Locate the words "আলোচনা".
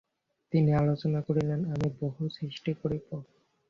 0.73-1.19